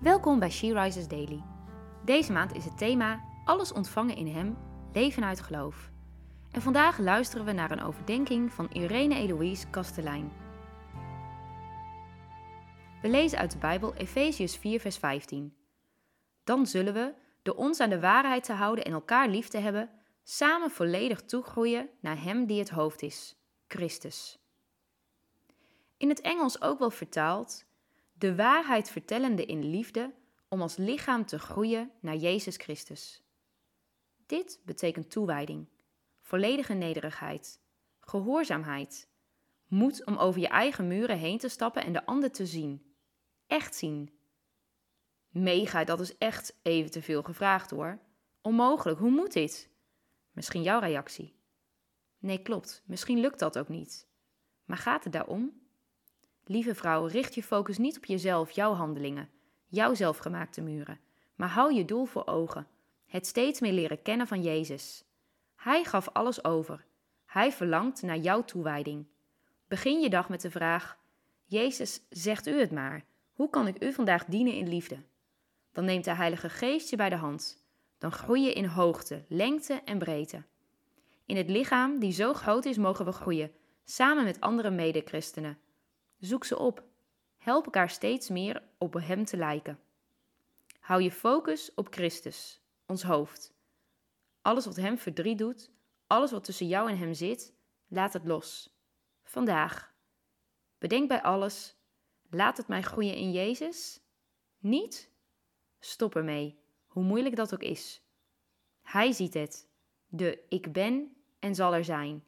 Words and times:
Welkom 0.00 0.38
bij 0.38 0.50
She 0.50 0.72
Rises 0.82 1.08
Daily. 1.08 1.42
Deze 2.04 2.32
maand 2.32 2.54
is 2.54 2.64
het 2.64 2.78
thema 2.78 3.24
Alles 3.44 3.72
ontvangen 3.72 4.16
in 4.16 4.26
Hem, 4.26 4.56
leven 4.92 5.24
uit 5.24 5.40
geloof. 5.40 5.90
En 6.50 6.62
vandaag 6.62 6.98
luisteren 6.98 7.44
we 7.44 7.52
naar 7.52 7.70
een 7.70 7.82
overdenking 7.82 8.52
van 8.52 8.68
Irene 8.72 9.14
Eloïse 9.14 9.66
Kastelein. 9.70 10.32
We 13.02 13.08
lezen 13.08 13.38
uit 13.38 13.52
de 13.52 13.58
Bijbel 13.58 13.94
Efeziërs 13.94 14.56
4, 14.56 14.80
vers 14.80 14.96
15. 14.96 15.56
Dan 16.44 16.66
zullen 16.66 16.94
we, 16.94 17.14
door 17.42 17.54
ons 17.54 17.80
aan 17.80 17.90
de 17.90 18.00
waarheid 18.00 18.44
te 18.44 18.52
houden 18.52 18.84
en 18.84 18.92
elkaar 18.92 19.28
lief 19.28 19.48
te 19.48 19.58
hebben, 19.58 19.90
samen 20.22 20.70
volledig 20.70 21.22
toegroeien 21.22 21.88
naar 22.00 22.22
Hem 22.22 22.46
die 22.46 22.58
het 22.58 22.70
hoofd 22.70 23.02
is, 23.02 23.36
Christus. 23.68 24.38
In 25.96 26.08
het 26.08 26.20
Engels 26.20 26.62
ook 26.62 26.78
wel 26.78 26.90
vertaald 26.90 27.68
de 28.20 28.34
waarheid 28.34 28.90
vertellende 28.90 29.46
in 29.46 29.70
liefde 29.70 30.14
om 30.48 30.60
als 30.60 30.76
lichaam 30.76 31.26
te 31.26 31.38
groeien 31.38 31.90
naar 32.00 32.16
Jezus 32.16 32.56
Christus. 32.56 33.22
Dit 34.26 34.60
betekent 34.64 35.10
toewijding, 35.10 35.68
volledige 36.20 36.72
nederigheid, 36.72 37.60
gehoorzaamheid, 38.00 39.08
moed 39.66 40.04
om 40.04 40.16
over 40.16 40.40
je 40.40 40.48
eigen 40.48 40.86
muren 40.86 41.18
heen 41.18 41.38
te 41.38 41.48
stappen 41.48 41.84
en 41.84 41.92
de 41.92 42.06
ander 42.06 42.30
te 42.30 42.46
zien. 42.46 42.94
Echt 43.46 43.74
zien. 43.74 44.10
Mega, 45.28 45.84
dat 45.84 46.00
is 46.00 46.18
echt 46.18 46.58
even 46.62 46.90
te 46.90 47.02
veel 47.02 47.22
gevraagd 47.22 47.70
hoor. 47.70 47.98
Onmogelijk, 48.42 48.98
hoe 48.98 49.10
moet 49.10 49.32
dit? 49.32 49.70
Misschien 50.30 50.62
jouw 50.62 50.80
reactie. 50.80 51.34
Nee, 52.18 52.42
klopt, 52.42 52.82
misschien 52.86 53.20
lukt 53.20 53.38
dat 53.38 53.58
ook 53.58 53.68
niet. 53.68 54.08
Maar 54.64 54.78
gaat 54.78 55.04
het 55.04 55.12
daarom? 55.12 55.60
Lieve 56.50 56.74
vrouw, 56.74 57.06
richt 57.06 57.34
je 57.34 57.42
focus 57.42 57.78
niet 57.78 57.96
op 57.96 58.04
jezelf, 58.04 58.50
jouw 58.50 58.72
handelingen, 58.72 59.30
jouw 59.66 59.94
zelfgemaakte 59.94 60.60
muren, 60.60 61.00
maar 61.34 61.48
hou 61.48 61.74
je 61.74 61.84
doel 61.84 62.04
voor 62.04 62.26
ogen: 62.26 62.66
het 63.06 63.26
steeds 63.26 63.60
meer 63.60 63.72
leren 63.72 64.02
kennen 64.02 64.26
van 64.26 64.42
Jezus. 64.42 65.04
Hij 65.56 65.84
gaf 65.84 66.08
alles 66.08 66.44
over. 66.44 66.84
Hij 67.26 67.52
verlangt 67.52 68.02
naar 68.02 68.16
jouw 68.16 68.44
toewijding. 68.44 69.06
Begin 69.68 70.00
je 70.00 70.10
dag 70.10 70.28
met 70.28 70.40
de 70.40 70.50
vraag: 70.50 70.98
Jezus, 71.44 72.00
zegt 72.08 72.46
u 72.46 72.60
het 72.60 72.70
maar. 72.70 73.04
Hoe 73.32 73.50
kan 73.50 73.66
ik 73.66 73.82
u 73.82 73.92
vandaag 73.92 74.24
dienen 74.24 74.54
in 74.54 74.68
liefde? 74.68 75.02
Dan 75.72 75.84
neemt 75.84 76.04
de 76.04 76.14
Heilige 76.14 76.48
Geest 76.48 76.90
je 76.90 76.96
bij 76.96 77.08
de 77.08 77.16
hand. 77.16 77.64
Dan 77.98 78.12
groei 78.12 78.42
je 78.42 78.52
in 78.52 78.64
hoogte, 78.64 79.24
lengte 79.28 79.80
en 79.84 79.98
breedte. 79.98 80.42
In 81.26 81.36
het 81.36 81.50
lichaam 81.50 81.98
die 81.98 82.12
zo 82.12 82.34
groot 82.34 82.64
is, 82.64 82.76
mogen 82.76 83.04
we 83.04 83.12
groeien, 83.12 83.52
samen 83.84 84.24
met 84.24 84.40
andere 84.40 84.70
medechristenen. 84.70 85.58
Zoek 86.20 86.44
ze 86.44 86.58
op. 86.58 86.82
Help 87.38 87.64
elkaar 87.64 87.90
steeds 87.90 88.28
meer 88.28 88.62
op 88.78 88.92
Hem 88.92 89.24
te 89.24 89.36
lijken. 89.36 89.80
Hou 90.80 91.02
je 91.02 91.12
focus 91.12 91.74
op 91.74 91.86
Christus, 91.90 92.60
ons 92.86 93.02
hoofd. 93.02 93.54
Alles 94.42 94.64
wat 94.64 94.76
Hem 94.76 94.98
verdriet 94.98 95.38
doet, 95.38 95.70
alles 96.06 96.30
wat 96.30 96.44
tussen 96.44 96.68
jou 96.68 96.90
en 96.90 96.98
Hem 96.98 97.14
zit, 97.14 97.54
laat 97.88 98.12
het 98.12 98.24
los. 98.24 98.76
Vandaag. 99.22 99.94
Bedenk 100.78 101.08
bij 101.08 101.22
alles: 101.22 101.76
laat 102.30 102.56
het 102.56 102.68
mij 102.68 102.82
groeien 102.82 103.14
in 103.14 103.32
Jezus? 103.32 104.00
Niet? 104.58 105.10
Stop 105.78 106.16
ermee, 106.16 106.58
hoe 106.86 107.04
moeilijk 107.04 107.36
dat 107.36 107.54
ook 107.54 107.62
is. 107.62 108.02
Hij 108.82 109.12
ziet 109.12 109.34
het. 109.34 109.68
De 110.06 110.44
ik 110.48 110.72
ben 110.72 111.16
en 111.38 111.54
zal 111.54 111.74
er 111.74 111.84
zijn. 111.84 112.24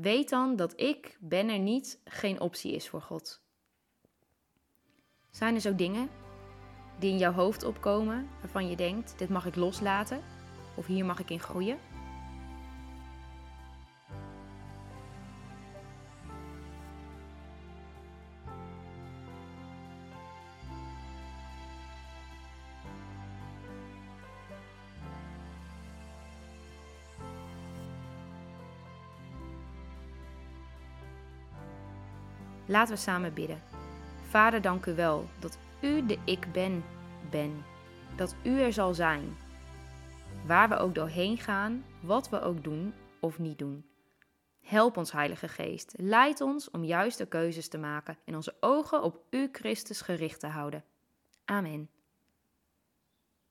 Weet 0.00 0.28
dan 0.28 0.56
dat 0.56 0.80
ik 0.80 1.16
ben 1.20 1.48
er 1.48 1.58
niet 1.58 2.00
geen 2.04 2.40
optie 2.40 2.72
is 2.72 2.88
voor 2.88 3.02
God. 3.02 3.42
Zijn 5.30 5.54
er 5.54 5.60
zo 5.60 5.74
dingen 5.74 6.10
die 6.98 7.10
in 7.10 7.18
jouw 7.18 7.32
hoofd 7.32 7.64
opkomen 7.64 8.28
waarvan 8.40 8.68
je 8.68 8.76
denkt: 8.76 9.18
dit 9.18 9.28
mag 9.28 9.46
ik 9.46 9.56
loslaten 9.56 10.22
of 10.74 10.86
hier 10.86 11.04
mag 11.04 11.18
ik 11.18 11.30
in 11.30 11.40
groeien? 11.40 11.78
Laten 32.68 32.94
we 32.94 33.00
samen 33.00 33.34
bidden. 33.34 33.62
Vader, 34.28 34.62
dank 34.62 34.86
u 34.86 34.94
wel 34.94 35.28
dat 35.38 35.58
u 35.80 36.06
de 36.06 36.18
ik 36.24 36.52
ben 36.52 36.84
ben. 37.30 37.64
Dat 38.16 38.34
u 38.42 38.60
er 38.60 38.72
zal 38.72 38.94
zijn. 38.94 39.36
Waar 40.46 40.68
we 40.68 40.76
ook 40.76 40.94
doorheen 40.94 41.38
gaan, 41.38 41.84
wat 42.00 42.28
we 42.28 42.40
ook 42.40 42.64
doen 42.64 42.94
of 43.20 43.38
niet 43.38 43.58
doen. 43.58 43.86
Help 44.60 44.96
ons, 44.96 45.12
Heilige 45.12 45.48
Geest. 45.48 45.94
Leid 45.96 46.40
ons 46.40 46.70
om 46.70 46.84
juiste 46.84 47.26
keuzes 47.26 47.68
te 47.68 47.78
maken 47.78 48.18
en 48.24 48.34
onze 48.34 48.56
ogen 48.60 49.02
op 49.02 49.22
U, 49.30 49.48
Christus, 49.52 50.00
gericht 50.00 50.40
te 50.40 50.46
houden. 50.46 50.84
Amen. 51.44 51.90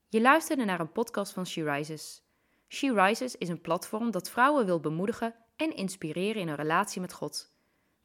Je 0.09 0.21
luisterde 0.21 0.65
naar 0.65 0.79
een 0.79 0.91
podcast 0.91 1.33
van 1.33 1.45
She 1.45 1.63
Rises. 1.63 2.23
She 2.67 2.93
Rises 2.93 3.35
is 3.35 3.49
een 3.49 3.61
platform 3.61 4.11
dat 4.11 4.29
vrouwen 4.29 4.65
wil 4.65 4.79
bemoedigen 4.79 5.35
en 5.55 5.75
inspireren 5.75 6.41
in 6.41 6.47
een 6.47 6.55
relatie 6.55 7.01
met 7.01 7.13
God. 7.13 7.55